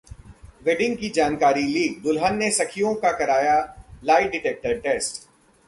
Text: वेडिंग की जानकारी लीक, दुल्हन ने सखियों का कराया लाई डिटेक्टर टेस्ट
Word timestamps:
वेडिंग 0.63 0.95
की 0.97 1.09
जानकारी 1.09 1.63
लीक, 1.63 2.01
दुल्हन 2.03 2.37
ने 2.37 2.49
सखियों 2.51 2.93
का 2.95 3.11
कराया 3.11 3.57
लाई 4.03 4.23
डिटेक्टर 4.23 4.79
टेस्ट 4.79 5.27